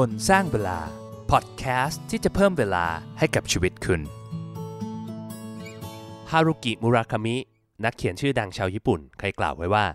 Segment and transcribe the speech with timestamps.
[0.00, 0.78] คนสร้างเวลา
[1.30, 2.86] พอดแคสต์ที่จะเพิ่มเวลา
[3.18, 4.00] ให้กับชีวิตคุณ
[6.30, 7.36] ฮารุกิ มุราคามิ
[7.84, 9.86] นักเขียนชื่อดังชาวญี่ปุ่น เคยกล่าวไว้ว่า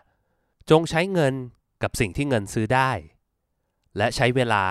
[0.70, 1.34] จงใช้เงิน
[1.84, 2.92] กับสิ่งที่เงินซื้อได้
[3.98, 4.64] และใช้เวลา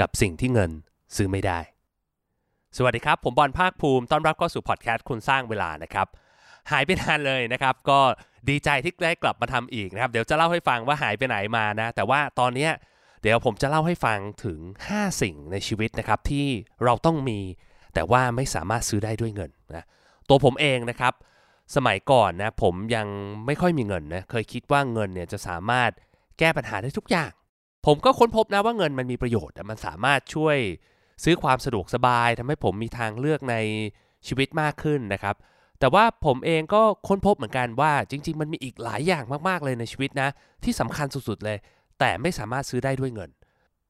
[0.00, 0.70] กับสิ่งที่เงิน
[1.16, 1.58] ซื้อไม่ได้
[2.76, 6.06] สวัสดีครับ ผมบอลภาคภูมิ ต้อนรับเข้าสู่พอดแคสต์คุณสร้างเวลานะครับ
[6.70, 8.00] หายไปนานเลยนะครับ ก็
[8.48, 12.72] ดีใจที่ได้กลับมาทำอีกนะครับ เดี๋ยวจะเล่าให้ฟังว่าหายไปไหนมานะ แต่ว่าตอนเนี้ย
[13.22, 14.58] เดี๋ยวผมจะเล่าให้ฟังถึง
[14.90, 16.46] 5 สิ่งในชีวิตนะครับที่
[16.84, 17.38] เราต้องมี
[17.94, 19.84] แต่ว่าไม่สามารถซื้อได้ด้วยเงินนะ
[20.28, 21.14] ตัวผมเองนะครับ
[21.76, 23.06] สมัยก่อนนะผมยัง
[23.46, 25.90] ไม่ค่อยมีเงินนะเคยคิดว่าเงินเนี่ยจะสามารถ
[26.38, 27.32] แก้ปัญหาได้ทุกอย่าง
[27.86, 30.56] ผมก็ค้นพบนะว่าเงินมันมีประโยชน์มันสามารถช่วย
[31.24, 33.56] ซื้อความสะดวกสบายทำให้ผมมีทางเลือกใน
[34.26, 35.36] ชีวิตมากขึ้นนะครับ
[35.80, 40.28] แต่ว่าผมเองก็ค้นพบเหมือนกันว่าจริง ๆ มันมีอีกหลายอย่างมากๆเลยในชีวิตนะ
[40.64, 41.58] ที่สำคัญสุดๆเลย
[42.00, 43.30] แต่ไม่สามารถซื้อได้ด้วยเงิน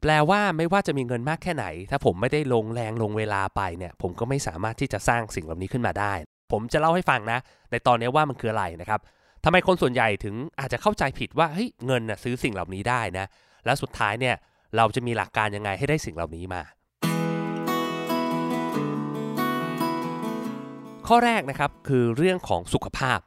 [0.00, 6.12] แปลว่าไม่ว่าจะมีเงินมากแค่ไหน ถ้าผมไม่ได้ลงแรงลงเวลาไปเนี่ย ผมก็ไม่สามารถที่จะสร้างสิ่งเหล่านี้ขึ้นมาได้
[6.52, 7.38] ผมจะเล่าให้ฟังนะ
[7.70, 9.00] ในตอนนี้ว่ามันคืออะไรนะครับ
[9.44, 13.26] ทำไมคนส่วนใหญ่ถึงอาจจะเข้าใจผิดว่าเฮ้ยเงินนะซื้อสิ่งเหล่านี้ได้นะ
[13.64, 14.34] แล้วสุดท้ายเนี่ย
[14.76, 16.62] เราจะมีหลักการยังไงให้ได้สิ่งเหล่านี้มา
[21.08, 23.18] ข้อแรกนะครับคือเรื่องของสุขภาพ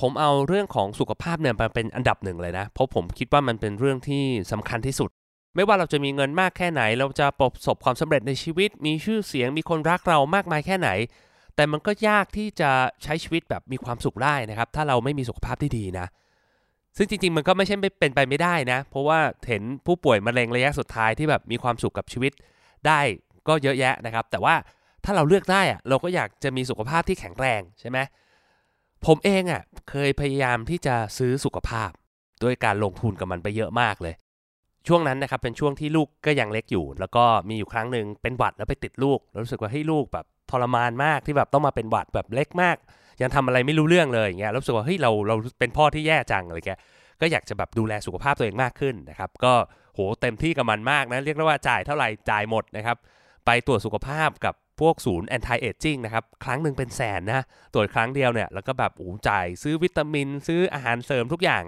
[0.00, 5.10] ผมเอาเรื่องของสุขภาพเนี่ยมาเป็นอันดับหนึ่งเลยนะ เพราะผมคิดว่ามันเป็นเรื่องที่สำคัญที่สุด
[5.56, 10.90] ไม่ว่าเราจะมีเงินมากแค่ไหน เราจะประสบความสำเร็จในชีวิต มีชื่อเสียงมีคนรักเรามากมายแค่ไหน
[11.56, 12.70] แต่มันก็ยากที่จะ
[13.02, 16.06] ใช้ชีวิตแบบมีความสุขได้นะครับ ถ้าเราไม่มีสุขภาพที่ดีนะ
[16.96, 22.32] ซึ่งจริง ๆ มันก็ไม่ใช่เป็นไปไม่ได้นะ เพราะว่าเห็นผู้ป่วยมะเร็งระยะสุดท้ายที่แบบมีความสุขกับชีวิต
[22.86, 23.00] ได้
[23.48, 24.54] ก็เยอะแยะนะครับ แต่ว่า
[25.04, 27.98] ถ้าเราเลือกได้อะเราก็อยากจะมีสุขภาพที่แข็งแรงใช่ไหม
[29.06, 31.90] ผมเองอะ่ะเคยพยายามที่จะซื้อสุขภาพ
[32.42, 34.14] ด้วยการลงทุนกับมันไปเยอะมากเลย
[34.88, 42.76] ช่วงนั้นนะครับเป็นช่วงที่ลูกก็ยังเล็กอยู่ แล้วก็มีอยู่ครั้งหนึ่งเป็นหวัดแล้วไปติดลูกแล้วรู้สึกว่าให้ยลูกแบบทรมานมากที่แบบต้องมาเป็นหวัดแบบเล็กมาก
[43.22, 46.70] ยังทำอะไรไม่รู้เรื่องเลยอย่างเงี้ยรู้สึกว่าเฮ้ยเราเราเป็นพ่อที่แย่จังอะไรแก
[47.20, 49.52] ก็อยากจะแบบดูแลสุขภาพตัวเองมากขึ้นนะครับก็
[49.94, 52.96] โหเต็มที่กับมันมากนะเรียกได้ว่าจ่ายเท่าไหร่จ่ายหมดนะครับ
[53.46, 61.62] ไปตรวจสุขภาพกับ พวกศูนย์ anti aging นะครับ ครั้งหนึ่งเป็นแสนนะ ตรวจครั้งเดียวเนี่ย แล้วก็แบบโอ้จ่ายซื้อวิตามิน ซื้ออาหารเสริมทุกอย่าง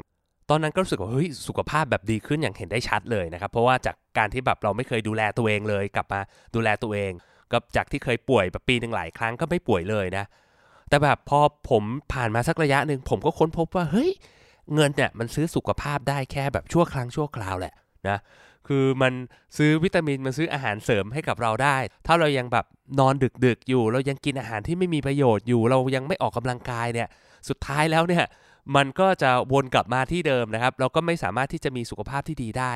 [0.50, 6.20] ตอนนั้นก็รู้สึกว่าเฮ้ยสุขภาพแบบดีขึ้นอย่างเห็นได้ชัดเลยนะครับ เพราะว่าจากการที่แบบเราไม่เคยดูแลตัวเองเลย กลับมา
[6.54, 7.12] ดูแลตัวเอง
[7.52, 10.24] ก็จากที่เคยป่วยแบบปีหนึ่งหลายครั้งก็ไม่ป่วยเลยนะ
[10.88, 11.40] แต่แบบพอ
[11.70, 14.10] ผมผ่านมาสักระยะหนึ่งผมก็ค้นพบว่าเฮ้ย
[14.74, 17.74] เงินเนี่ยมันซื้อสุขภาพได้แค่แบบชั่วครั้งชั่วคราวแหละ
[18.08, 18.18] นะ
[18.68, 19.12] คือมัน
[19.56, 22.66] ซื้อวิตามินมันซื้ออาหารเสริมให้กับเราได้ ถ้าเรายังแบบ
[23.00, 23.14] นอน
[23.46, 27.08] ดึกๆอยู่ เรายังกินอาหารที่ไม่มีประโยชน์อยู่ เรายังไม่ออกกำลังกายเนี่ย
[27.48, 28.24] สุดท้ายแล้วเนี่ย
[28.76, 32.72] มันก็จะวนกลับมาที่เดิมนะครับ เราก็ไม่สามารถที่จะมีสุขภาพที่ดีได้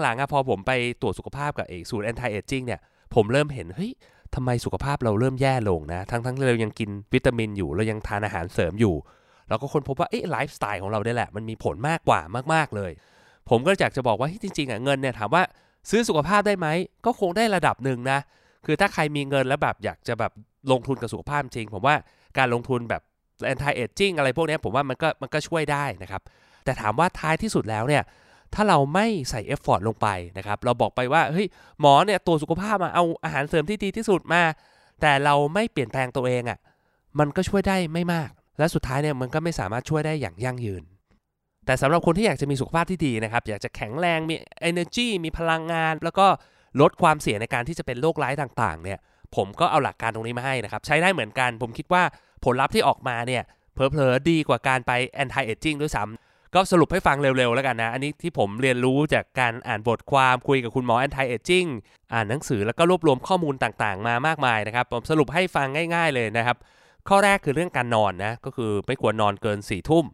[0.00, 0.72] หลังๆอะพอผมไป
[1.02, 2.80] ตรวจสุขภาพกับเอกศูนย์ anti aging เนี่ย
[3.14, 3.92] ผมเริ่มเห็นเฮ้ย
[4.34, 8.94] ทำไมสุขภาพเราเริ่มแย่ลงนะ ทั้งๆที่เรายังกินวิตามินอยู่ เรายังทานอาหารเสริมอยู่
[9.48, 12.20] เราก็ค้นพบว่าเอ๊ะไลฟ์สไตล์ของเราได้แหละ มันมีผลมากกว่า
[12.54, 12.92] มากๆเลย
[13.50, 15.42] ผมก็อยากจะบอกว่าที่จริงๆอะเงินเนี่ยถามว่า
[15.90, 16.66] ซื้อสุขภาพได้ไหม
[17.06, 18.18] ก็คงได้ระดับหนึ่งนะ
[18.66, 20.32] คือถ้าใครมีเงินแล้วแบบอยากจะแบบ
[20.70, 21.96] ลงทุนกับสุขภาพจริง ผมว่า
[22.38, 23.02] การลงทุนแบบ
[23.52, 26.22] anti aging อะไรพวกนี้ผมว่ามันก็มันก็ช่วยได้นะครับ
[26.64, 28.02] แต่ถามว่าท้ายที่สุดแล้วเนี่ย
[28.54, 31.46] ถ้าเราไม่ใส่เอฟฟอร์ตลงไปนะครับ เราบอกไปว่าเฮ้ย
[31.80, 34.42] หมอเนี่ยตัวสุขภาพมาเอาอาหารเสริมที่ดีที่สุดมา
[35.00, 36.58] แต่เราไม่เปลี่ยนแปลงตัวเองอะ่ะ
[37.18, 40.82] มันก็ช่วยได้ไม่มาก และสุดท้ายเนี่ยมันก็ไม่สามารถช่วยได้อย่างยั่งยืน
[41.66, 44.34] แต่สำหรับคนที่อยากจะมีสุขภาพที่ดีนะครับ อยากจะแข็งแรงมี
[44.70, 46.26] energy มีพลังงาน แล้วก็
[46.80, 48.98] ลดความเสี่ยงในการที่จะเป็นโรคร้ายต่างๆ เนี่ย
[49.36, 52.02] ผมก็เอาหลักการตรงนี้มาให้นะครับ ใช้ได้เหมือนกัน ผมคิดว่า
[52.44, 53.42] ผลลัพธ์ที่ออกมาเนี่ย
[53.74, 54.92] เพลอๆดีกว่าการไป
[55.22, 61.68] anti aging ด้วยซ้ำก็สรุปให้ฟังเร็วๆ แล้วกันนะ อันนี้ที่ผมเรียนรู้จากการอ่านบทความคุยกับคุณหมอ anti aging
[62.12, 66.56] อ่านหนังสือแล้วก็รวบรวมข้อมูลต่างๆ มามากมายนะครับ ผมสรุปให้ฟังง่าย ๆ เลยนะครับ
[67.08, 70.04] ข้อแรกคือเรื่องการนอนนะ ก็คือไม่ควรนอนเกิน4ี่ทุ่ม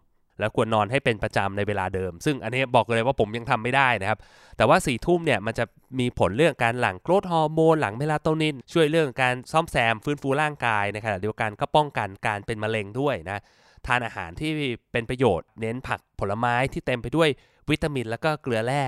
[0.41, 4.19] แล้วควรนอนให้เป็นประจำในเวลาเดิม ซึ่งอันนี้บอกเลยว่าผมยังทำไม่ได้นะครับ
[4.57, 5.65] แต่ว่า4ี่ทุ่มเนี่ยมันจะ
[5.99, 13.39] มีผลเรื่องการหลั่งโกรทฮอร์โมนหลั่งเมลาโทนิน ช่วยเรื่องการซ่อมแซมฟื้นฟูร่างกายในขณะเดียวกันก็ป้องกันการเป็นมะเร็งด้วยนะ
[13.87, 14.51] ทานอาหารที่
[14.93, 17.29] เป็นประโยชน์ เน้นผักผลไม้ที่เต็มไปด้วย
[17.71, 18.85] วิตามิน แล้วก็เกลือแร่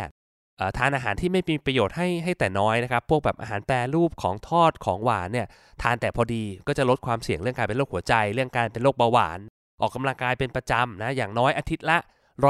[0.78, 5.46] ทานอาหารที่ไม่มีประโยชน์ให้ให้แต่น้อยนะครับพวกแบบอาหารแปรรูปของทอดของหวานเนี่ย
[5.82, 9.38] ทานแต่พอดีก็จะลดความเสี่ยงเรื่องการเป็นโรคหัวใจ เรื่องการเป็นโรคเบาหวาน
[9.82, 11.98] ออกกำลังกายเป็นประจำนะอย่างน้อยอาทิตย์ละ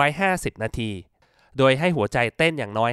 [0.04, 0.90] 150 นาที
[1.58, 2.92] โดยให้หัวใจเต้นอย่างน้อย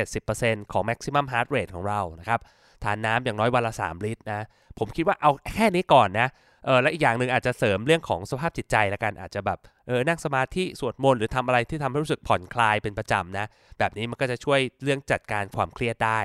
[0.00, 2.40] 50-70%ของ maximum heart rate ของเรานะครับ
[2.84, 4.46] ทานน้ำอย่างน้อยวันละ 3 ลิตรนะ
[4.78, 6.28] ผมคิดว่าเอาแค่นี้ก่อนนะ
[6.64, 13.46] เออและอีกอย่างหนึ่งอาจจะเสริมเรื่องของสภาพจิตใจละกันอาจจะแบบเออนั่งสมาธิสวดมนต์หรือทำอะไรที่ทำให้รู้สึกผ่อนคลายเป็นประจำนะ
[13.78, 16.20] แบบนี้มันก็จะช่วยเรื่องจัดการความเครียดได้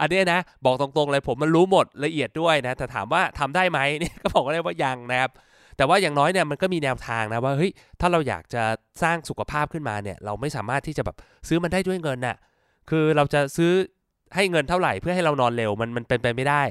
[0.00, 5.30] อันนี้นะ บอกตรงๆเลยผมมันรู้หมดละเอียดด้วยนะ แต่ถามว่าทำได้ไหมนี่ก็บอกได้ว่ายังนะครับ
[5.80, 8.62] แต่ว่าอย่างน้อยเนี่ยมันก็มีแนวทางนะว่าเฮ้ยถ้าเราอยากจะ
[9.02, 11.16] สร้างสุขภาพขึ้นมาเนี่ยเราไม่สามารถที่จะแบบ
[11.48, 12.36] ซื้อมันได้ด้วยเงินน่ะ
[12.90, 13.72] คือเราจะซื้อ
[14.34, 16.62] ให้เงินเท่าไหร่เพื่อให้เรานอนเร็วมันมันเป็นไปไม่ได้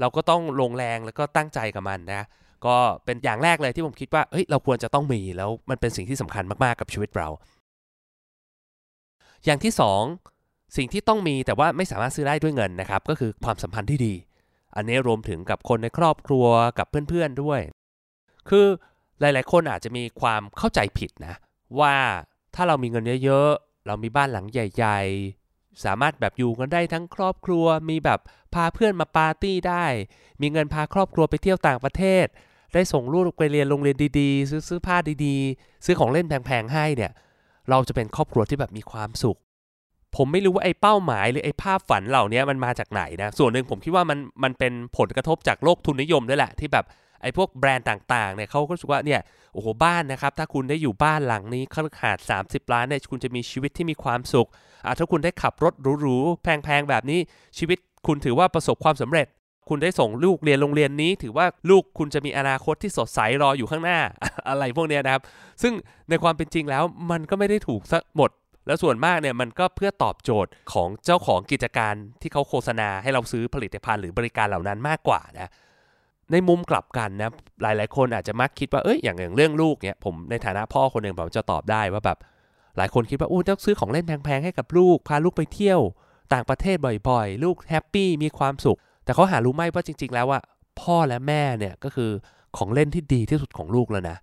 [0.00, 2.24] เราก็ต้องลงแรงแล้วก็ตั้งใจกับมันนะ
[2.66, 7.28] ก็เป็นอย่างแรกเลยที่ผมคิดว่าเฮ้ยเราควรจะต้องมีแล้วมันเป็นสิ่งที่สำคัญมากๆกับชีวิตเรา
[9.44, 9.72] อย่างที่
[10.22, 14.14] 2 สิ่งที่ต้องมีแต่ว่าไม่สามารถซื้อได้ด้วยเงินนะครับก็คือความสัมพันธ์ที่ดี
[14.76, 16.46] อันนี้รวมถึงกับคนในครอบครัว
[16.78, 17.60] กับเพื่อนๆด้วย
[18.48, 18.66] คือ
[19.20, 21.34] หลาย ๆ คนอาจจะมีความเข้าใจผิดนะ
[21.80, 21.94] ว่า
[22.54, 25.00] ถ้าเรามีเงินเยอะ ๆ เรามีบ้านหลังใหญ่
[25.42, 28.20] ๆ สามารถแบบอยู่กันได้ทั้งครอบครัว มีแบบ
[28.54, 29.84] พาเพื่อนมาปาร์ตี้ได้
[30.40, 32.26] มีเงินพาครอบครัวไปเที่ยวต่างประเทศ
[32.74, 37.12] ได้ส่งลูกไปเรียนโรงเรียนดีๆ ซื้อซื้อผ้าดีๆ ซื้อของเล่นแพง ๆ ให้เนี่ย
[37.70, 39.38] เราจะเป็นครอบครัวที่แบบมีความสุข
[40.16, 46.84] ผมไม่รู้ว่าไอ้เป้าหมายหรือไอ้ภาพฝันเหล่านี้มันมาจากไหนนะ ส่วนหนึ่งผมคิดว่ามันมันเป็นผลกระทบจากโลกทุนนิยมด้วยแหละที่แบบ
[47.22, 49.20] ไอ้พวกแบรนด์ต่างๆเนี่ยเขาก็รู้สึกว่าเนี่ย
[49.54, 51.62] โอ้โหบ้านนะครับ ถ้าคุณได้อยู่บ้านหลังนี้
[52.00, 54.48] คาด 30 ล้านเนี่ยคุณจะมีชีวิตที่มีความสุข
[54.84, 57.20] อ่าถ้าคุณได้ขับรถหรูๆแพงๆแบบนี้
[57.58, 59.26] ชีวิตคุณถือว่าประสบความสำเร็จ
[59.68, 63.98] คุณได้ส่งลูกเรียนโรงเรียนนี้ ถือว่าลูกคุณจะมีอนาคตที่สดใสรออยู่ข้างหน้า
[64.48, 65.22] อะไรพวกเนี้ยนะครับ
[65.62, 65.72] ซึ่ง
[66.10, 68.30] ในความเป็นจริงแล้วมันก็ไม่ได้ถูกซะหมด
[68.66, 75.50] แล้วส่วนมากเนี่ยมันก็เพื่อตอบโจทย์ของเจ้าของกิจการที่เขาโฆษณาให้เราซื้อผลิตภัณฑ์หรือบริการเหล่านั้นมากกว่านะ
[76.32, 77.30] ในมุมกลับกันนะ
[77.62, 82.18] หลายๆ คนอาจจะมักคิดว่าเอ้ยอย่างอย่างเรื่องลูกเนี่ยผมในฐานะพ่อคนหนึ่งผมจะตอบได้ว่าแบบ
[82.76, 85.80] หลายคนคิดว่าอู้ต้องซื้อของเล่นแพงๆให้กับลูกพาลูกไปเที่ยว
[86.32, 86.76] ต่างประเทศ
[87.08, 90.40] บ่อยๆ ลูกแฮปปี้มีความสุข แต่เขาหารู้ไหมว่าจริง ๆ แล้วว่า
[90.80, 92.10] พ่อและแม่เนี่ยก็คือ
[92.56, 94.16] ของเล่นที่ดีที่สุดของลูกแล้วนะ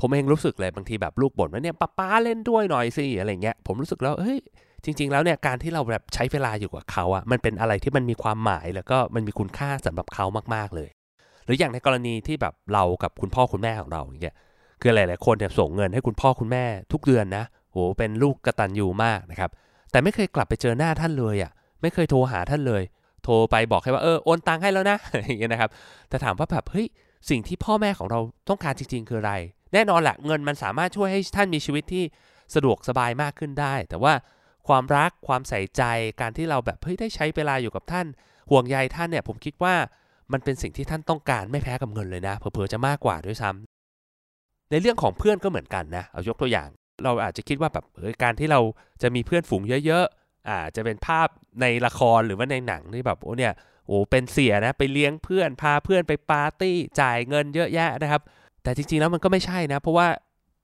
[0.00, 4.38] ผมเองรู้สึกเลยบางทีแบบลูกบ่นว่าเนี่ยป้าป้าเล่นด้วยหน่อยสิอะไรเงี้ยผมรู้สึกแล้วเฮ้ย
[4.84, 10.24] จริง ๆ แล้วเนี่ยการที่เราแบบใช้เวลาอยู่กับเขาอะมันเป็นอะไรที่มันมีความหมายแล้วก็มันมีคุณค่าสำหรับเขา
[10.54, 10.88] มากๆเลย
[11.48, 14.36] หรืออย่างในกรณีที่แบบเรากับคุณพ่อคุณแม่ของเราอย่างเงี้ย
[14.80, 19.50] คือหลายๆคนเนี่ยส่งเงินให้คุณพ่อคุณแม่ทุกเดือนนะโหเป็นลูกกระตันยูมากนะครับ
[19.90, 21.52] แต่ไม่เคยกลับไปเจอหน้าท่านเลยอะ
[21.82, 22.82] ไม่เคยโทรหาท่านเลย
[23.24, 25.70] โทรไปบอกแค่ว่าเออโอนตังค์ให้แล้วนะอย่างเงี้ยนะครับ
[26.08, 26.86] แต่ถามว่าแบบเฮ้ย
[27.30, 29.34] สิ่งที่พ่อแม่ของเราต้องการจริง ๆ คืออะไร
[29.72, 32.04] แน่นอนแหละเงินมันสามารถช่วยให้ท่านมีชีวิตที่
[32.54, 34.12] สะดวกสบายมากขึ้นได้ แต่ว่า
[34.68, 35.82] ความรักความใส่ใจ
[36.20, 38.06] การที่เราแบบเฮ้ยได้ใช้เวลาอยู่กับท่าน
[38.50, 39.74] ห่วงใยท่านเนี่ยผมคิดว่า
[40.32, 46.68] มันเป็นสิ่งที่ท่านต้องการไม่แพ้กับเงินเลยนะเผลอๆจะมากกว่าด้วยซ้ำในเรื่องของเพื่อนก็เหมือนกันนะเอายกตัวอย่าง
[47.04, 48.60] เราอาจจะคิดว่าแบบเออการที่เรา
[49.02, 51.28] จะมีเพื่อนฝูงเยอะๆอาจจะเป็นภาพ
[51.60, 53.52] ในละครหรือว่าในหนังที่แบบโอ้เนี่ย
[53.86, 58.22] โอ้เป็นเสียนะไปเลี้ยงเพื่อนพาเพื่อนไปปาร์ตี้จ่ายเงินเยอะแยะนะครับ
[58.62, 60.06] แต่จริงๆแล้วมันก็ไม่ใช่นะ เพราะว่า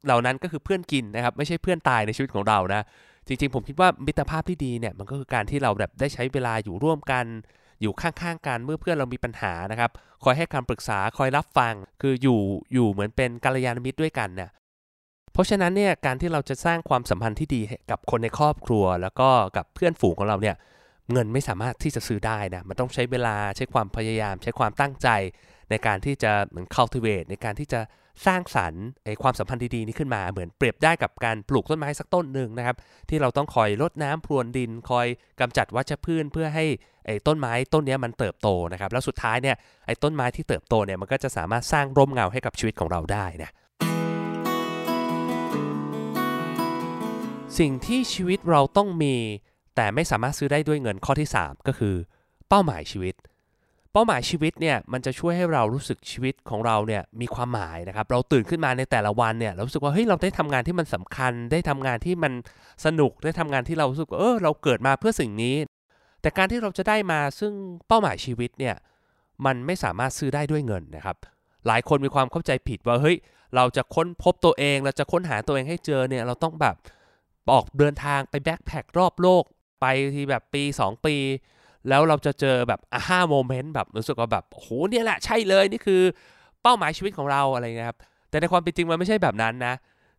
[0.06, 2.82] เหล่านั้นก็คือเพื่อนกินนะครับ ไม่ใช่เพื่อนตายในชีวิตของเรานะ
[3.26, 7.24] จริงๆ ผมคิดว่ามิตรภาพที่ดีเนี่ยมันก็คือการที่เราแบบได้ใช้เวลาอยู่ร่วมกัน
[7.82, 9.90] อยู่ข้างๆกันเมื่อเพื่อนเรามีปัญหานะครับ
[10.24, 12.40] คอยให้คำปรึกษาคอยรับฟัง คืออยู่
[12.74, 14.50] อยู่เหมือนเป็นกัลยาณมิตรด้วยกันเนี่ย
[15.32, 20.56] เพราะฉะนั้นเนี่ยการที่เราจะสร้างความสัมพันธ์ที่ดีกับคนในครอบครัว แล้วก็กับเพื่อนฝูงของเราเนี่ย
[21.12, 25.08] เงินไม่สามารถที่จะซื้อได้นะมันต้องใช้เวลาใช้ความพยายาม ใช้ความตั้งใจ
[25.70, 27.80] ในการที่จะเหมือน cultivate ในการที่จะ
[28.26, 32.76] สร้างสรรค์ไอ้ความสัมพันธ์ดีๆนี้ขึ้นมาเหมือนเปรียบได้กับการปลูกต้นไม้สักต้นหนึ่งนะครับ
[33.08, 35.06] ที่เราต้องคอยรดน้ำพรวนดิน คอย
[35.40, 36.66] กำจัดวัชพืชเพื่อให้
[37.06, 39.56] ไอ้ต้นไม้ต้นนี้มันเติบโตนะครับ แล้วสุดท้ายเนี่ย
[39.86, 43.50] ไอ้ต้นไม้ที่เติบโตเนี่ยมันก็จะสามารถสร้างร่มเงาให้กับชีวิตของเราได้นะ
[47.58, 49.14] สิ่งที่ชีวิตเราต้องมี
[49.76, 51.94] แต่ไม่สามารถซื้อได้ด้วยเงินข้อที่ 3 ก็คือ
[52.48, 53.14] เป้าหมายชีวิต
[53.92, 62.32] เป้าหมายชีวิตเนี่ยมันจะช่วยให้เรารู้สึกชีวิตของเราเนี่ยมีความหมายนะครับ เราตื่นขึ้นมาในแต่ละวันเนี่ยเรารู้สึกว่าเฮ้ยเราได้ทำงานที่มันสำคัญ ได้ทำงานที่มัน
[62.84, 65.54] สนุกได้ทำงานที่เรารู้สึกเออเราเกิดมาเพื่อสิ่งนี้
[66.24, 67.52] แต่การที่เราจะได้มาซึ่ง
[67.88, 68.74] เป้าหมายชีวิตเนี่ย
[69.46, 71.16] มันไม่สามารถซื้อได้ด้วยเงินนะครับ
[71.66, 73.16] หลายคนมีความเข้าใจผิดว่าเฮ้ย
[73.56, 76.76] เราจะค้นพบตัวเองเราจะค้นหาตัวเองให้เจอเนี่ยเราต้องแบบ
[77.52, 79.44] ออกเดินทางไปแบ็คแพครอบโลก
[79.80, 81.16] ไปทีแบบปี 2 ปี
[81.88, 86.02] แล้วเราจะเจอแบบอาฮ่าโมเมนต์แบบรู้สึกว่าแบบโอ้โหเนี่ยแหละใช่เลยนี่คือ
[86.62, 87.98] เป้าหมายชีวิตของเราอะไรนะครับ
[88.30, 89.74] แต่ในความเป็นจริงมันไม่ใช่แบบนั้นนะ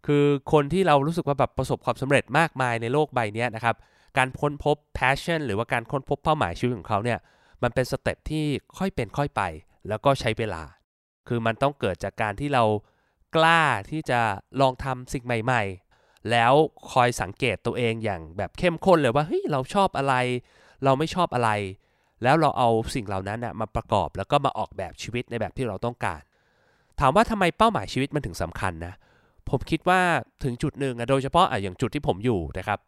[0.07, 3.75] คือคนที่เรารู้สึกว่าแบบประสบความสำเร็จมากมายในโลกใบนี้นะครับ
[4.17, 7.19] การค้นพบ passion หรือว่าการค้นพบเป้าหมายชีวิตของเขาเนี่ย
[7.63, 8.45] มันเป็นสเต็ปที่
[8.77, 9.41] ค่อยเป็นค่อยไป
[9.89, 10.63] แล้วก็ใช้เวลา
[11.27, 12.63] คือมันต้องเกิดจากการที่เรา
[13.35, 14.19] กล้าที่จะ
[14.61, 15.63] ลองทำสิ่งใหม่
[15.95, 16.53] ๆ แล้ว
[16.91, 20.13] คอยสังเกตตัวเองอย่างแบบเข้มข้นเลยว่าเฮ้ยเราชอบอะไร
[20.83, 21.49] เราไม่ชอบอะไร
[22.23, 26.21] แล้วเราเอาสิ่งเหล่านั้นนะมาประกอบแล้วก็มาออกแบบชีวิตในแบบที่เราต้องการ
[26.99, 28.93] ถามว่าทำไมเป้าหมายชีวิตมันถึงสำคัญนะ
[29.49, 30.01] ผมคิดว่า
[30.43, 32.79] ถึงจุดหนึ่งโดยเฉพาะอย่างจุดที่ผมอยู่นะครับ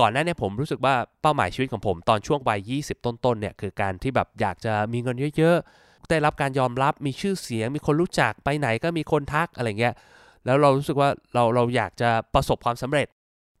[0.00, 9.94] ก่อนหน้านี้ผมรู้สึกว่าเป้าหมายชีวิตของผมตอนช่วงวัย 20 ต้นๆเนี่ยคือการที่แบบอยากจะมีเงินเยอะๆ ได้รับการยอมรับมีชื่อเสียง มีคนรู้จักไปไหนก็มีคนทักอะไรเงี้ย
[10.44, 13.06] แล้วเรารู้สึกว่าเราเราอยากจะประสบความสำเร็จ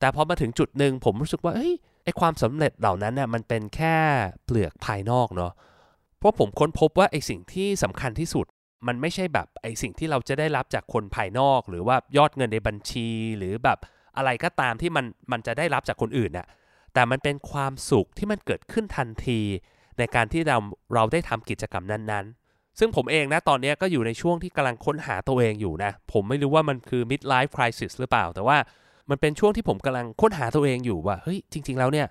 [0.00, 1.74] แต่พอมาถึงจุดหนึ่งผมรู้สึกว่าเฮ้ย
[2.04, 3.96] ไอความสำเร็จเหล่านั้นเนี่ยมันเป็นแค่
[4.44, 5.52] เปลือกภายนอกเนาะ
[6.18, 8.46] เพราะผมค้นพบว่าไอสิ่งที่สำคัญที่สุด
[8.86, 13.78] มันไม่ใช่แบบไอสิ่งที่เราจะได้รับจากคนภายนอก หรือว่ายอดเงินในบัญชีหรือแบบ
[14.16, 16.46] อะไรก็ตามที่มันมันจะได้รับจากคนอื่นน่ะ
[16.94, 19.40] แต่มันเป็นความสุขที่มันเกิดขึ้นทันที
[19.98, 20.58] ในการที่เรา
[20.94, 28.58] เราได้ทำกิจกรรมนั้นๆ ซึ่งผมเองนะตอนนี้ก็อยู่ในช่วงที่กำลังค้นหาตัวเองอยู่นะ ผมไม่รู้ว่ามันคือ midlife crisis หรือเปล่า แต่ว่า
[29.10, 32.06] มันเป็นช่วงที่ผมกำลังค้นหาตัวเองอยู่ว่าเฮ้ยจริง ๆ แล้วเนี่ย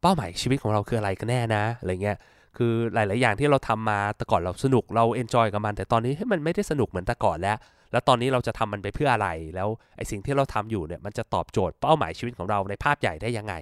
[0.00, 2.16] เป้าหมายชีวิตของเราคืออะไรกันแน่นะอะไรเงี้ย
[2.56, 7.56] คือหลาย ๆ อย่างที่เราทำมาแต่ก่อนเราสนุกเรา enjoy กับมัน แต่ตอนนี้ให้มันไม่ได้สนุกเหมือนแต่ก่อนแล้ว
[7.92, 13.54] แล้วตอนนี้เราจะทำมันไปเพื่ออะไร แล้วไอ้สิ่งที่เราทำอยู่เนี่ยมันจะตอบโจทย์เป้าหมายชีวิตของเราในภาพใหญ่ได้ยังไง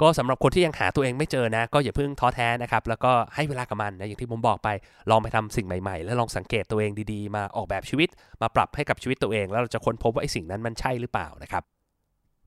[0.00, 4.68] ก็สำหรับคนที่ยังหาตัวเองไม่เจอนะ ก็อย่าเพิ่งท้อแท้นะครับแล้วก็ให้เวลากับมันนะอย่างที่ผมบอกไป
[5.10, 8.08] ลองไปทำสิ่งใหม่ๆ แล้วลองสังเกตตัวเองดีๆ มาออกแบบชีวิต
[8.42, 11.62] มาปรับให้กับชีวิตตัวเอง แล้วเราจะค้นพบว่าไอ้สิ่งนั้นมันใช่หรือเปล่านะครับ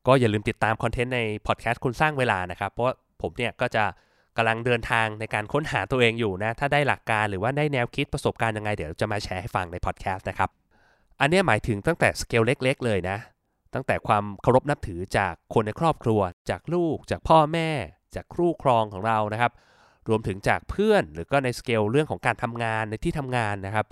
[0.08, 3.84] ก็อย่าลืมติดตามคอนเทนต์ในพอดแคสต์คุณสร้างเวลานะครับ เพราะผมเนี่ยก็จะ
[4.38, 10.50] กำลังเดินทางในการค้นหาตัวเองอยู่นะ ถ้าได้หลักการหรือว่าได้แนวคิดประสบการณ์ยังไง เดี๋ยวจะมาแชร์ให้ฟังในพอดแคสต์นะครับ
[11.20, 13.18] อันนี้หมายถึงตั้งแต่สเกลเล็ก ๆ เลยนะ
[13.74, 17.70] ตั้งแต่ความเคารพนับถือจากคนในครอบครัว จากลูก จากพ่อแม่
[18.16, 19.52] จากครูครองของเรานะครับ
[20.10, 23.86] รวมถึงจากเพื่อนหรือก็ในสเกลเรื่องของการทำงานในที่ทำงานนะครับ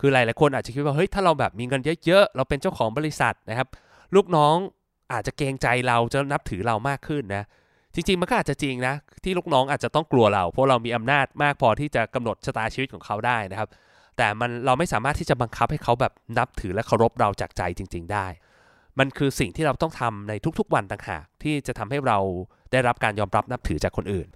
[0.00, 3.68] คือหลายๆคนอาจจะคิดว่าเฮ้ยถ้าเราแบบมีเงินเยอะๆเราเป็นเจ้าของบริษัทนะครับ
[4.14, 4.56] ลูกน้อง
[5.12, 7.44] อาจจะเกรงใจเราจะนับถือเรามากขึ้นนะ
[7.94, 8.94] จริงๆมันก็อาจจะจริงนะ
[9.24, 13.68] ที่ลูกน้องอาจจะต้องกลัวเรา เพราะเรามีอำนาจมากพอที่จะกำหนดชะตาชีวิตของเขาได้นะครับ
[14.16, 18.26] แต่มันเราไม่สามารถที่จะบังคับให้เขาแบบนับถือและเคารพเราจากใจจริง ๆ ได้
[18.98, 22.18] มันคือสิ่งที่เราต้องทำในทุกๆ วันต่างหากที่จะทำให้เรา
[22.72, 24.28] ได้รับการยอมรับนับถือจากคนอื่น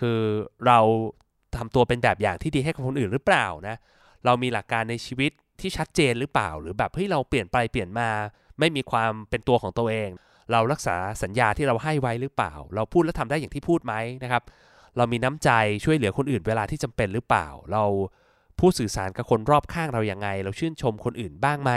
[0.00, 0.18] คือ
[0.66, 0.78] เรา
[1.56, 3.76] ทำตัวเป็นแบบอย่างที่ดีให้กับคนอื่นหรือเปล่านะ
[4.24, 8.08] เรามีหลักการในชีวิตที่ชัดเจนหรือเปล่า หรือแบบเฮ้ยเราเปลี่ยนไปเปลี่ยนมา
[8.58, 10.10] ไม่มีความเป็นตัวของตัวเอง
[10.52, 14.42] เรารักษาสัญญาที่เราให้ไว้หรือเปล่า เราพูดและทำได้อย่างที่พูดไหมนะครับ
[14.96, 15.50] เรามีน้ำใจ
[15.84, 17.84] ช่วยเหลือคนอื่นเวลาที่จำเป็นหรือเปล่า เรา
[18.62, 21.72] พูดสื่อสารกับคนรอบข้างเราอย่างไง เราชื่นชมคนอื่นบ้างไหม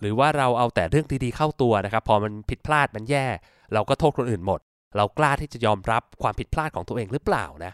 [0.00, 3.26] หรือว่าเราเอาแต่เรื่องดีๆเข้าตัวนะครับพอมันผิดพลาดมันแย่
[3.74, 4.60] เราก็โทษคนอื่นหมด
[4.96, 7.72] เรากล้าที่จะยอมรับความผิดพลาดของตัวเองหรือเปล่านะ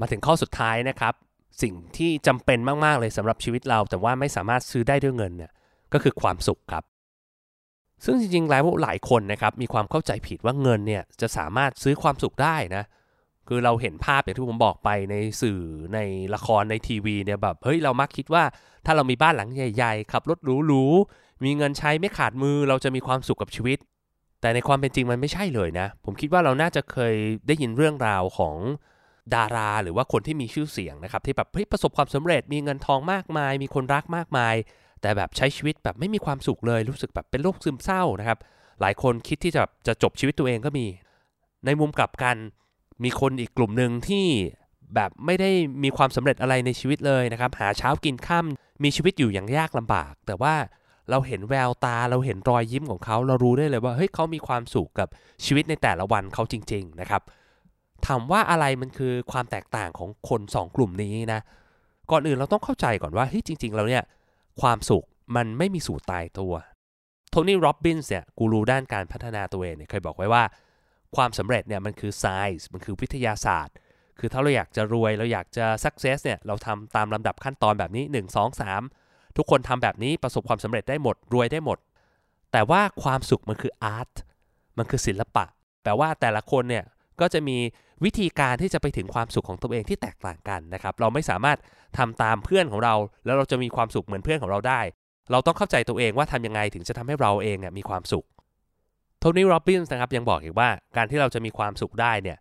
[0.00, 1.14] มาถึงข้อสุดท้ายนะครับ
[1.62, 5.52] สิ่งที่จำเป็นมากๆเลยสำหรับชีวิตเรา แต่ว่าไม่สามารถซื้อได้ด้วยเงินเนี่ย
[5.92, 6.84] ก็คือความสุขครับ
[8.04, 12.84] ซึ่งจริงๆแล้วหลายคนนะครับมีความเข้าใจผิดว่าเงินเนี่ยจะสามารถซื้อความสุขได้นะ
[13.48, 15.60] คือเราเห็นภาพอย่างที่ผมบอกไปในสื่อ
[15.94, 15.98] ใน
[16.34, 18.44] ละครในทีวีเนี่ยแบบเฮ้ยเรามักคิดว่า
[18.86, 23.78] ถ้าเรามีบ้านหลังใหญ่ ๆ ขับรถหรูๆมีเงินใช้ไม่ขาดมือเราจะมีความสุขกับชีวิต
[24.40, 27.14] แต่ในความเป็นจริงมันไม่ใช่เลยนะ ผมคิดว่าเราน่าจะเคย
[27.46, 28.56] ได้ยินเรื่องราวของ
[29.34, 34.54] ดารา หรือว่าคนที่มีชื่อเสียงนะครับ ที่แบบเฮ้ยประสบความสำเร็จมีเงินทองมากมาย มีคนรักมากมาย
[35.02, 38.38] แต่แบบใช้ชีวิตแบบไม่มีความสุขเลยรู้สึกแบบเป็นโรคซึมเศร้านะครับ
[38.80, 40.86] หลายคนคิดที่จะจะจบชีวิตตัวเองก็มี
[41.66, 42.36] ในมุมกลับกัน
[43.02, 44.26] มีคนอีกกลุ่มหนึ่งที่
[44.94, 45.50] แบบไม่ได้
[45.84, 48.46] มีความสำเร็จอะไรในชีวิตเลยนะครับ หาเช้ากินข้าม
[48.84, 50.54] มีชีวิตอยู่อย่างยากลำบาก แต่ว่า
[51.10, 55.08] เราเห็นแววตาเราเห็นรอยยิ้มของเขา เรารู้ได้เลยว่าเฮ้ยเขามีความสุขกับ
[55.44, 57.22] ชีวิตในแต่ละวันเขาจริง ๆ นะครับ
[58.06, 61.40] ถามว่าอะไรมันคือความแตกต่างของคน 2 กลุ่มนี้นะ
[62.10, 64.02] ก่อนอื่นเราต้องเข้าใจก่อนว่าเฮ้ยจริงๆแล้วเนี่ย
[64.60, 65.04] ความสุข
[65.36, 66.52] มันไม่มีสูตรตายตัว
[67.30, 70.42] โทนี่โรบบินส์เนี่ยกูรูด้านการพัฒนาตัวเองเนี่ยเคยบอกไว้ว่า
[71.16, 73.74] ความสำเร็จเนี่ยมันคือ science มันคือวิทยาศาสตร์
[74.18, 81.78] คือถ้าเราอยากจะรวยเราอยากจะ success เนี่ยเราทำตามลำดับขั้นตอนแบบนี้ 1 2 3 ทุกคนทำแบบนี้ประสบความสำเร็จได้หมดรวยได้หมด
[82.52, 84.14] แต่ว่าความสุขมันคือ art
[84.78, 85.44] มันคือศิลปะ
[85.82, 86.84] แปลว่าแต่ละคนเนี่ย
[87.20, 87.58] ก็จะมี
[88.04, 91.58] วิธีการที่จะไปถึงความสุขของตัวเองที่แตกต่างกันนะครับเราไม่สามารถ
[91.98, 92.94] ทำตามเพื่อนของเรา
[93.24, 94.80] แล้วเราจะมีความสุขเหมือนเพื่อนของเราได้
[95.30, 98.24] เราต้องเข้าใจตัวเองว่าทำยังไงถึงจะทำให้เราเองเนี่ยมีความสุข
[99.24, 102.38] ทนี่โรบินส์นะครับยังบอกอีกว่าการที่เราจะมีความสุขได้เนี่ย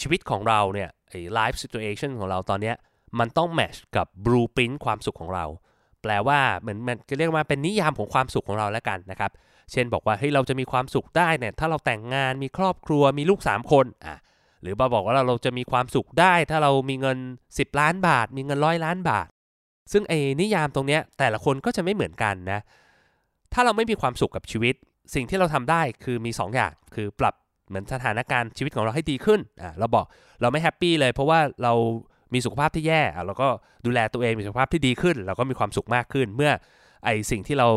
[0.00, 2.76] ชีวิตของเราเนี่ยไอ้ life situation ของเราตอนเนี้ย
[3.18, 5.44] มันต้องแมชกับบลูปรินต์ความสุขของเรา
[6.02, 9.30] แปลว่าเหมือนมันเรียกว่าเป็นนิยามของความสุขของเราแล้วกันนะครับ
[9.72, 14.18] เช่นบอกว่าเฮ้ยเราจะมีความสุขได้เนี่ยถ้าเราแต่งงานมีครอบครัวมีลูก 3 คนอะ
[14.62, 17.18] หรือมาบอกว่าเราเราจะมีความสุขได้ ถ้าเรามีเงิน
[17.50, 19.28] 10 ล้านบาท มีเงินร้อยล้านบาท
[19.92, 22.60] ซึ่งไอ้นิยามตรงเนี้ยแต่ละคนก็จะไม่เหมือนกันนะ
[23.52, 24.74] ถ้าเราไม่มีความสุขกับชีวิต
[25.14, 27.34] สิ่งที่เราทำได้คือมี 2 อย่าง คือปรับ
[27.68, 30.06] เหมือนสถานการณ์ชีวิตของเราให้ดีขึ้นอะเราบอก
[30.40, 31.72] เราไม่แฮปปี้เลย เพราะว่าเรา
[32.34, 33.48] มีสุขภาพที่แย่อะเราก็
[33.86, 36.52] ดูแลตัวเองมีสุขภาพที่ดีขึ้น เราก็มีความสุขมากขึ้น เมื่อ
[37.04, 37.68] ไอสิ่งที่เรา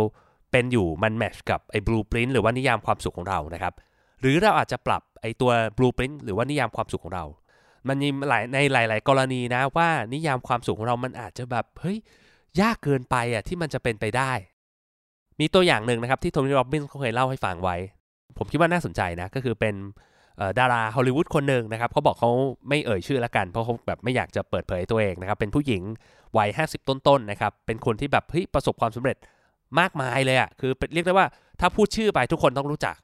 [0.51, 3.73] เป็นอยู่มันแมชกับไอ้บลูปรินต์หรือว่านิยามความสุขของเรานะครับ
[4.21, 7.25] หรือเราอาจจะปรับไอตัว blueprint หรือว่านิยามความสุขของเรา
[7.87, 11.97] มันมีหลายในหลาย ๆ กรณีนะว่านิยามความสุขของเรามันอาจจะแบบเฮ้ย
[12.61, 14.31] ยากเกินไปอะที่มันจะเป็นไปได้
[15.39, 17.75] มีตัวอย่างหนึ่งนะครับที่โทนี่โรบินส์เขาเคยเล่าให้ฟังไว้
[18.37, 19.75] ผมคิดว่าน่าสนใจนะก็คือเป็น
[20.59, 22.31] ดาราฮอลลีวูดคนหนึ่งนะครับเขาบอกเขา
[22.69, 25.81] ไม่เอ่ยชื่อละกันเพราะเขาแบบไม่อยากจะเปิดเผยตัวเองนะครับเป็นผู้หญิง
[26.37, 29.17] วัย 50 ต้นๆนนะครับเป็นคนที่แบบเฮ้ยประสบความสำเร็จ
[29.79, 31.27] มากมายเลยอะ่ะคือเรียกได้ว่า
[31.59, 32.95] ถ้าพูดชื่อไปทุกคนต้องรู้จัก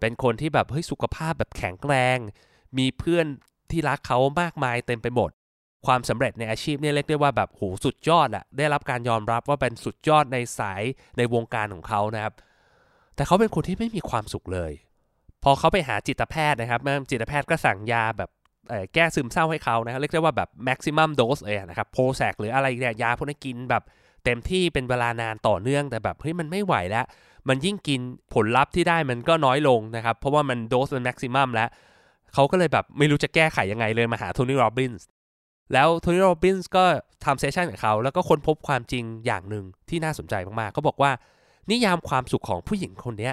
[0.00, 2.18] เป็นคนที่แบบเฮ้ยสุขภาพแบบแข็งแรง
[2.78, 3.26] มีเพื่อน
[3.70, 5.30] ที่รักเขามากมายเต็มไปหมด
[5.86, 10.82] ความสำเร็จในอาชีพเนี่ยเรียกได้ว่าแบบโหสุดยอดอะได้รับการยอมรับว่าเป็นสุดยอดในสาย
[11.18, 12.34] ในวงการของเขานะครับ
[13.16, 14.72] แต่เขาเป็นคนที่ไม่มีความสุขเลย
[15.44, 18.30] พอเขาไปหาจิตแพทย์นะครับจิตแพทย์ก็สั่งยาแบบ
[18.94, 23.82] แก้ซึมเศร้าให้เขานะครับเรียกได้ว่าแบบ maximum dose เลยนะครับ Prozac หรืออะไรเนี่ยยาพวกนี้กินแบบ
[24.24, 27.04] เต็มที่เป็นเวลานานต่อเนื่องแต่แบบเฮ้ยมันไม่ไหวแล้ว
[27.48, 28.00] มันยิ่งกิน
[28.34, 31.68] ผลลัพธ์ที่ได้มันก็น้อยลงนะครับ เพราะว่ามันโดสมัน maximum แล้ว
[32.34, 35.06] เขาก็เลยแบบไม่รู้จะแก้ไขยังไงเลยมาหาโทนี่โรบินส์
[35.72, 36.84] แล้วโทนี่โรบินส์ก็
[37.24, 41.10] ทำ session กับเขาแล้วก็ค้นพบความจริงอย่างหนึ่งที่น่าสนใจมากๆเขาบอกว่า
[41.70, 43.30] นิยามความสุขของผู้หญิงคนนี้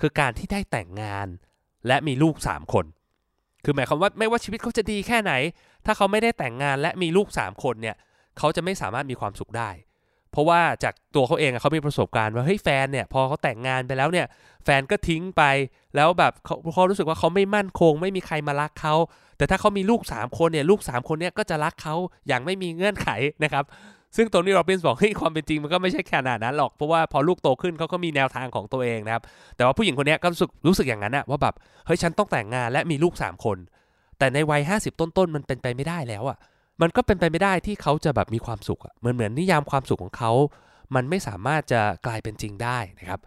[0.00, 1.26] คือการที่ได้แต่งงาน
[1.86, 2.84] และมีลูก 3 คน
[3.64, 5.32] คือหมายความว่าไม่ว่าชีวิตเขาจะดีแค่ไหน
[5.86, 7.96] ถ้าเขาไม่ได้แต่งงานและมีลูก 3 คนเนี่ย
[8.38, 9.70] เขาจะไม่สามารถมีความสุขได้
[10.30, 14.26] เพราะว่าจากตัวเขาเองเขามีประสบการณ์ว่าเฮ้ยแฟนเนี่ยพอเขาแต่งงานไปแล้วเนี่ย
[14.64, 15.42] แฟนก็ทิ้งไป
[15.96, 18.94] แล้วแบบเขาเขารู้สึกว่าเขาไม่มั่นคง ไม่มีใครมารักเขา
[19.42, 21.94] แต่ถ้าเขามีลูก 3 คนเนี่ยลูก 3 คนเนี่ยก็จะรักเขา
[22.28, 23.08] อย่างไม่มีเงื่อนไข
[23.44, 23.64] นะครับ
[24.16, 29.22] ซึ่งตัวนี้โรบินส์บอกเฮ้ยความเป็นจริงมันก็ไม่ใช่ขนาดนั้นหรอก เพราะว่าพอลูกโตขึ้นเขาก็มีแนวทางของตัวเองนะครับ
[29.56, 31.54] แต่ว่าผู้หญิงคนนี้ก็รู้สึกรู้สึกอย่างนั้นอะว่าแบบ
[31.86, 33.58] เฮ้ยฉันต้องแต่งงานและมีลูก 3 คน
[34.18, 36.38] แต่ในวัย 50 ต้นๆมันเป็นไปไม่ได้แล้วอะ
[36.80, 40.32] มันก็เป็นไปไม่ได้ที่เขาจะแบบมีความสุขอะเหมือนเหมือนนิยามความสุขของเขา
[40.94, 43.20] มันไม่สามารถจะกลายเป็นจริงได้นะครับ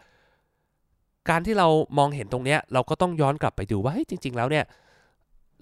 [1.30, 1.68] การที่เรา
[1.98, 4.66] มองเห็นตรงเนี้ยเราก็ต้องย้อนกลับไปดูว่าเฮ้ยจริง ๆ แล้วเนี่ย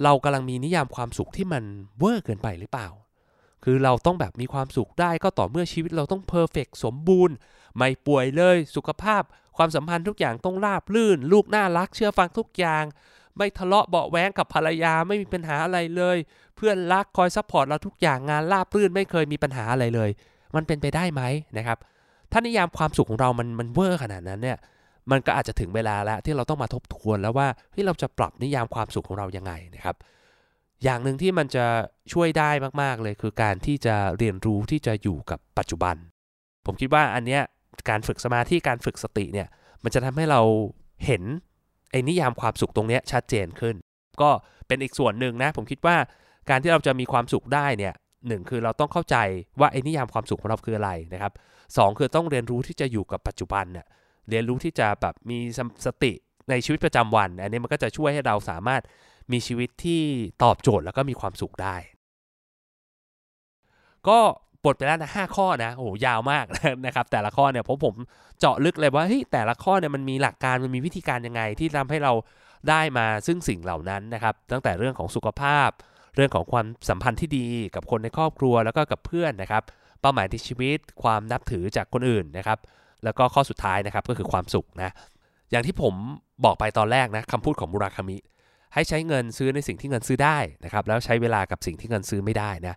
[0.04, 1.64] เรากำลังมีนิยามความสุขที่มัน
[1.98, 2.88] เวอร์เกินไปหรือเปล่า
[3.64, 7.36] คือเราต้องแบบมีความสุขได้ก็ต่อเมื่อชีวิตเราต้อง perfect สมบูรณ์
[7.76, 9.24] ไม่ป่วยเลย สุขภาพ
[9.58, 12.84] ความสัมพันธ์ทุกอย่างต้องราบลื่น ลูกน่ารักเชื่อฟังทุกอย่าง
[13.38, 16.18] ไม่ทะเลาะเบาแว้งกับภรรยาไม่มีปัญหาอะไรเลย
[16.56, 20.10] เพื่อนรักคอย support เราทุกอย่างงานราบลื่นไม่เคยมีปัญหาอะไรเลย
[20.56, 21.22] มันเป็นไปได้ไหม
[21.58, 21.78] นะครับ
[22.32, 24.58] ถ้านิยามความสุขของเรามันมันเวอร์ขนาดนั้นเนี่ย
[25.12, 29.96] มันก็อาจจะถึงเวลาแล้วที่เราต้องมาทบทวนแล้วว่าเฮ้ยเราจะปรับนิยามความสุขของเรายังไงนะครับ
[30.84, 31.66] อย่างหนึ่งที่มันจะ
[32.14, 32.50] ช่วยได้
[32.82, 35.96] มากๆเลยคือการที่จะเรียนรู้ที่จะอยู่กับปัจจุบัน
[36.66, 37.42] ผมคิดว่าอันเนี้ย
[37.90, 39.48] การฝึกสมาธิการฝึกสติเนี่ย
[39.84, 40.42] มันจะทำให้เรา
[41.06, 41.24] เห็น
[41.92, 43.76] ไอ้นิยามความสุขตรงเนี้ยชัดเจนขึ้น
[44.22, 44.30] ก็
[44.68, 45.96] เป็นอีกส่วนหนึ่งนะผมคิดว่า
[46.50, 47.94] การที่เราจะมีความสุขได้เนี่ย
[48.28, 49.18] หนึ่งคือเราต้องเข้าใจ
[49.60, 51.34] ว่าไอ้นิยามความสุขของเราคืออะไรนะครับ
[51.78, 53.86] สองคือต้องเรียนรู้ที่จะอยู่กับปัจจุบันเนี่ย
[54.30, 55.38] เรียนรู้ที่จะแบบมี
[55.86, 56.12] สติ
[56.50, 58.82] ในชีวิตประจำวัน อันนี้มันก็จะช่วยให้เราสามารถ
[59.32, 60.02] มีชีวิตที่
[60.44, 61.76] ตอบโจทย์แล้วก็มีความสุขได้
[64.08, 64.20] ก็
[64.66, 66.46] บทไปแล้วนะห้าข้อนะโอ้ยาวมาก
[66.86, 67.96] นะครับ แต่ละข้อเนี่ยผมผม
[68.40, 72.14] เจาะลึกเลยว่าเฮ้ยแต่ละข้อเนี่ยมันมีหลักการมันมีวิธีการยังไงที่ทำให้เรา
[72.70, 75.70] ได้มาซึ่งสิ่งเหล่านั้นนะครับ ตั้งแต่เรื่องของสุขภาพ
[76.16, 79.64] เรื่องของความสัมพันธ์ที่ดีกับคนในครอบครัวแล้วก็กับเพื่อนนะครับ
[80.02, 82.58] เป้าหมายในชีวิตความนับถือจากคนอื่นนะครับ
[83.04, 84.92] แล้วก็ข้อสุดท้ายนะครับก็คือความสุขนะ
[85.52, 85.94] อย่างที่ผม
[86.46, 88.18] บอกไปตอนแรกนะคำพูดของมุราคามิ
[88.74, 92.76] ให้ใช้เงินซื้อในสิ่งที่เงินซื้อได้นะครับแล้วใช้เวลากับสิ่งที่เงินซื้อไม่ได้นะ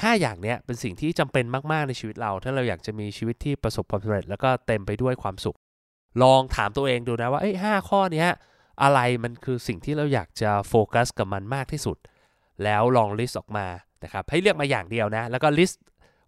[0.00, 5.56] ห้าอย่างเนี้ยเป็นสิ่งที่จำเป็นมากๆในชีวิตเรา ถ้าเราอยากจะมีชีวิตที่ประสบความสำเร็จแล้วก็เต็มไปด้วยความสุข
[6.22, 8.26] ลองถามตัวเองดูนะว่าเอ้ห้าข้อนี้
[8.82, 11.96] อะไรมันคือสิ่งที่เราอยากจะโฟกัสกับมันมากที่สุด
[12.64, 13.66] แล้วลอง list ออกมา
[14.04, 15.82] นะครับให้เลือกมาอย่างเดียวนะ แล้วก็ list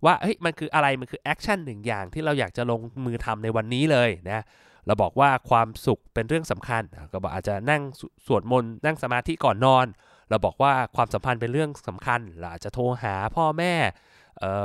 [0.05, 4.45] ว่าเฮ้ยมันคืออะไรมันคือ action หนึ่งอย่างที่เราอยากจะลงมือทำในวันนี้เลยนะ
[4.87, 7.83] เราบอกว่าความสุขเป็นเรื่องสำคัญ ก็บอกอาจจะนั่ง
[8.27, 9.87] สวดมนต์นั่งสมาธิก่อนนอน
[10.31, 13.75] เราบอกว่าความสัมพันธ์เป็นเรื่องสำคัญเราอาจจะโทรหาพ่อแม่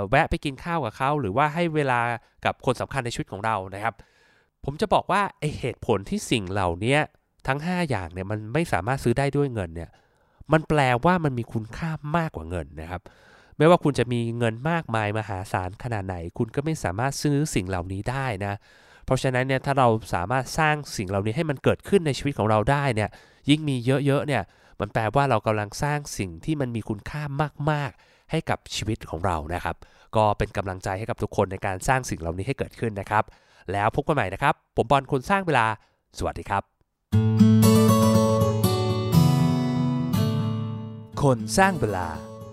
[0.09, 1.99] แวะไปกินข้าวกับเขาหรือว่าให้เวลา
[2.45, 3.93] กับคนสำคัญในชีวิตของเรานะครับ
[4.65, 6.97] ผมจะบอกว่าไอเหตุผลที่สิ่งเหล่านี้
[7.47, 9.89] ทั้ง 5 อย่างเนี่ยมันไม่สามารถซื้อได้ด้วยเงินเนี่ย
[10.51, 13.01] มันแปลว่ามันมีคุณค่ามากกว่าเงินนะครับ
[13.59, 18.53] ไม่ว่าคุณจะมีเงินมากมายมหาศาลขนาดไหน คุณก็ไม่สามารถซื้อสิ่งเหล่านี้ได้นะ
[19.05, 23.09] เพราะฉะนั้นเนี่ยถ้าเราสามารถสร้างสิ่งเหล่านี้ให้มันเกิดขึ้นในชีวิตของเราได้เนี่ย
[23.49, 24.43] ยิ่งมีเยอะๆเนี่ย
[24.79, 27.21] มันแปลว่าเรากำลังสร้างสิ่งที่มันมีคุณค่า
[27.71, 29.75] มากๆ ให้กับชีวิตของเรานะครับ
[30.15, 33.23] ก็เป็นกำลังใจให้กับทุกคนในการสร้างสิ่งเหล่านี้ให้เกิดขึ้นนะครับ
[33.71, 35.65] แล้วพบกันใหม่นะครับ ผมบอลคนสร้างเวลา
[36.17, 36.63] สวัสดีครับ
[41.21, 42.07] คนสร้างเวลา